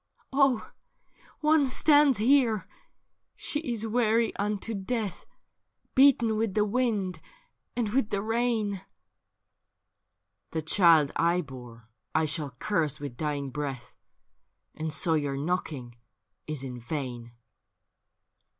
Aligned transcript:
Oh! 0.33 0.71
one 1.41 1.67
stands 1.67 2.17
here— 2.17 2.67
she 3.35 3.59
is 3.59 3.85
weary 3.85 4.35
unto 4.35 4.73
death, 4.73 5.27
Beaten 5.93 6.37
with 6.37 6.55
the 6.55 6.65
wind 6.65 7.21
and 7.75 7.89
with 7.89 8.09
the 8.09 8.23
rain.'' 8.23 8.81
The 10.53 10.63
child 10.63 11.11
I 11.15 11.41
bore 11.41 11.87
I 12.15 12.25
shall 12.25 12.55
curse 12.57 12.99
with 12.99 13.15
dying 13.15 13.51
breath, 13.51 13.93
And 14.73 14.91
so 14.91 15.13
your 15.13 15.37
knocking 15.37 15.97
is 16.47 16.63
in 16.63 16.79
vain.'' 16.79 17.33